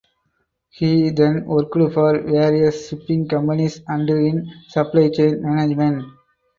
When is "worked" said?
1.45-1.75